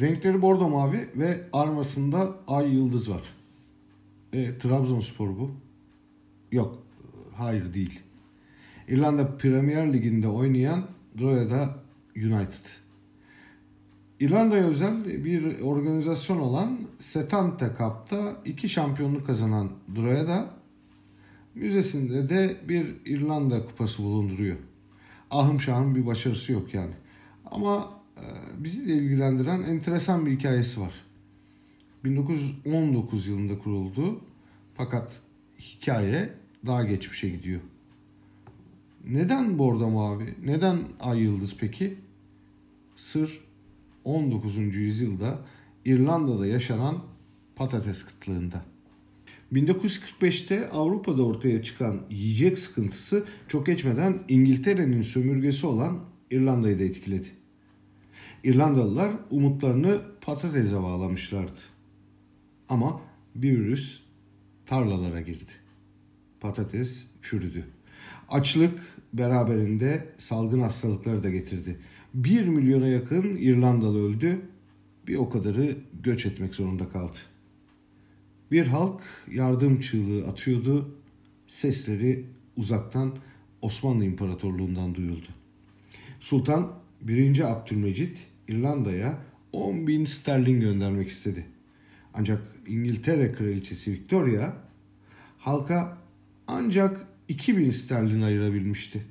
[0.00, 3.22] Renkleri bordo mavi ve armasında ay yıldız var.
[4.32, 5.50] E, Trabzonspor bu.
[6.52, 6.78] Yok,
[7.36, 8.00] hayır değil.
[8.88, 10.82] İrlanda Premier Ligi'nde oynayan
[11.18, 11.76] Drogheda
[12.16, 12.66] United.
[14.20, 20.50] İrlanda'ya özel bir organizasyon olan Setante Cup'ta iki şampiyonluk kazanan Drogheda
[21.54, 24.56] müzesinde de bir İrlanda kupası bulunduruyor.
[25.30, 26.92] Ahım şahım bir başarısı yok yani.
[27.50, 27.90] Ama
[28.58, 30.94] bizi de ilgilendiren enteresan bir hikayesi var.
[32.04, 34.20] 1919 yılında kuruldu
[34.74, 35.20] fakat
[35.60, 36.32] hikaye
[36.66, 37.60] daha geçmişe gidiyor.
[39.06, 40.34] Neden bordo mavi?
[40.44, 41.94] Neden ay yıldız peki?
[42.96, 43.40] Sır
[44.04, 44.56] 19.
[44.56, 45.38] yüzyılda
[45.84, 46.98] İrlanda'da yaşanan
[47.56, 48.64] patates kıtlığında.
[49.52, 57.43] 1945'te Avrupa'da ortaya çıkan yiyecek sıkıntısı çok geçmeden İngiltere'nin sömürgesi olan İrlanda'yı da etkiledi.
[58.44, 61.60] İrlandalılar umutlarını patatese bağlamışlardı.
[62.68, 63.00] Ama
[63.34, 64.00] bir virüs
[64.66, 65.52] tarlalara girdi.
[66.40, 67.64] Patates çürüdü.
[68.28, 68.80] Açlık
[69.12, 71.78] beraberinde salgın hastalıkları da getirdi.
[72.14, 74.40] 1 milyona yakın İrlandalı öldü.
[75.06, 77.18] Bir o kadarı göç etmek zorunda kaldı.
[78.50, 80.94] Bir halk yardım çığlığı atıyordu.
[81.46, 83.16] Sesleri uzaktan
[83.62, 85.26] Osmanlı İmparatorluğundan duyuldu.
[86.20, 87.52] Sultan 1.
[87.52, 89.18] Abdülmecit İrlanda'ya
[89.52, 91.46] 10 bin sterlin göndermek istedi.
[92.14, 94.52] Ancak İngiltere Kraliçesi Victoria
[95.38, 95.98] halka
[96.46, 99.04] ancak 2000 sterlin ayırabilmişti.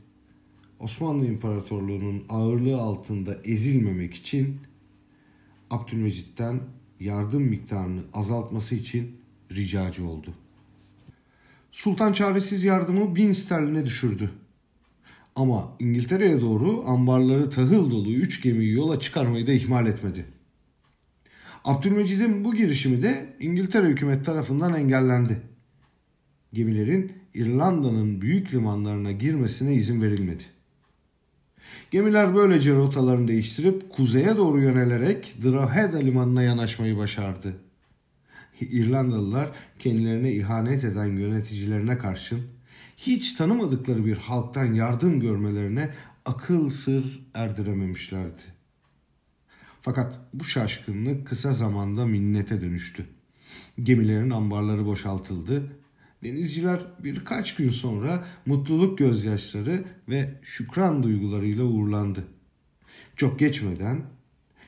[0.79, 4.59] Osmanlı İmparatorluğu'nun ağırlığı altında ezilmemek için
[5.69, 6.59] Abdülmecit'ten
[6.99, 9.17] yardım miktarını azaltması için
[9.51, 10.33] ricacı oldu.
[11.71, 14.31] Sultan çaresiz yardımı bin sterline düşürdü.
[15.35, 20.25] Ama İngiltere'ye doğru ambarları tahıl dolu üç gemiyi yola çıkarmayı da ihmal etmedi.
[21.63, 25.41] Abdülmecid'in bu girişimi de İngiltere hükümet tarafından engellendi.
[26.53, 30.43] Gemilerin İrlanda'nın büyük limanlarına girmesine izin verilmedi.
[31.91, 37.55] Gemiler böylece rotalarını değiştirip kuzeye doğru yönelerek Drogheda limanına yanaşmayı başardı.
[38.61, 42.41] İrlandalılar kendilerine ihanet eden yöneticilerine karşın
[43.07, 45.93] hiç tanımadıkları bir halktan yardım görmelerine
[46.25, 48.41] akıl sır erdirememişlerdi.
[49.81, 53.05] Fakat bu şaşkınlık kısa zamanda minnete dönüştü.
[53.83, 55.71] Gemilerin ambarları boşaltıldı.
[56.23, 62.23] Denizciler birkaç gün sonra mutluluk gözyaşları ve şükran duygularıyla uğurlandı.
[63.15, 64.01] Çok geçmeden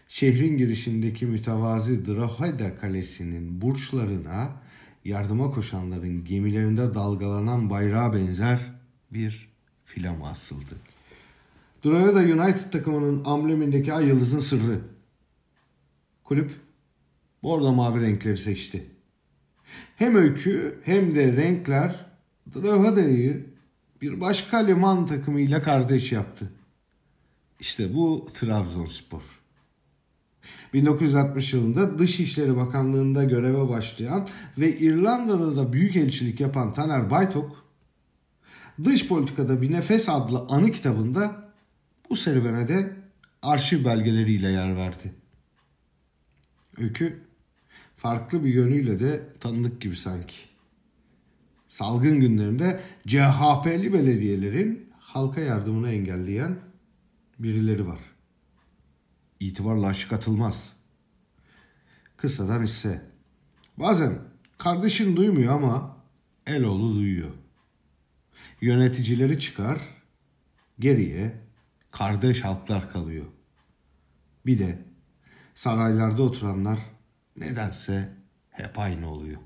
[0.08, 4.65] şehrin girişindeki mütevazi Drogheda Kalesi'nin burçlarına
[5.06, 8.60] yardıma koşanların gemilerinde dalgalanan bayrağa benzer
[9.12, 9.50] bir
[9.86, 10.76] flama asıldı.
[11.86, 14.82] Drogheda United takımının amblemindeki ay yıldızın sırrı.
[16.24, 16.52] Kulüp
[17.44, 18.86] bordo mavi renkleri seçti.
[19.96, 22.06] Hem öykü hem de renkler
[22.56, 23.46] Drogheda'yı
[24.02, 26.52] bir başka liman takımıyla kardeş yaptı.
[27.60, 29.45] İşte bu Trabzonspor.
[30.74, 37.66] 1960 yılında Dışişleri Bakanlığı'nda göreve başlayan ve İrlanda'da da büyük elçilik yapan Taner Baytok,
[38.84, 41.52] Dış Politikada Bir Nefes adlı anı kitabında
[42.10, 42.94] bu serüvene de
[43.42, 45.14] arşiv belgeleriyle yer verdi.
[46.78, 47.22] Öykü
[47.98, 50.36] farklı bir yönüyle de tanıdık gibi sanki.
[51.68, 56.56] Salgın günlerinde CHP'li belediyelerin halka yardımını engelleyen
[57.40, 58.00] birileri var.
[59.46, 60.70] İtibarla aşık atılmaz.
[62.18, 63.02] Kısadan ise
[63.78, 64.20] bazen
[64.58, 65.98] kardeşin duymuyor ama
[66.48, 67.32] Eloğlu duyuyor.
[68.62, 69.80] Yöneticileri çıkar,
[70.80, 71.42] geriye
[71.92, 73.26] kardeş halklar kalıyor.
[74.46, 74.86] Bir de
[75.56, 76.80] saraylarda oturanlar
[77.36, 78.14] nedense
[78.50, 79.42] hep aynı oluyor.